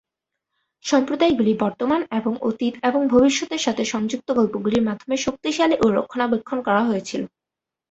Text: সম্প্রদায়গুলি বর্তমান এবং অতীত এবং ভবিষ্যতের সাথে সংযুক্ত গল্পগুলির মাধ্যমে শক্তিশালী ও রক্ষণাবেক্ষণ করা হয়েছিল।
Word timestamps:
সম্প্রদায়গুলি 0.85 1.53
বর্তমান 1.63 2.01
এবং 2.11 2.33
অতীত 2.41 2.73
এবং 2.83 3.01
ভবিষ্যতের 3.07 3.61
সাথে 3.61 3.83
সংযুক্ত 3.85 4.27
গল্পগুলির 4.33 4.87
মাধ্যমে 4.87 5.15
শক্তিশালী 5.17 5.75
ও 5.81 5.97
রক্ষণাবেক্ষণ 5.97 6.57
করা 6.67 6.81
হয়েছিল। 6.83 7.21